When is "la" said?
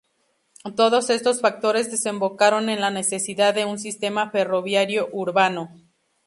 2.81-2.89